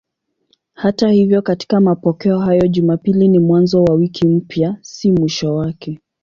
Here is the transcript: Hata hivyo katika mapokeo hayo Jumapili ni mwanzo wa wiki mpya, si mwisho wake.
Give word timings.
Hata 0.73 1.09
hivyo 1.09 1.41
katika 1.41 1.79
mapokeo 1.79 2.39
hayo 2.39 2.67
Jumapili 2.67 3.27
ni 3.27 3.39
mwanzo 3.39 3.83
wa 3.83 3.93
wiki 3.95 4.27
mpya, 4.27 4.77
si 4.81 5.11
mwisho 5.11 5.55
wake. 5.55 5.99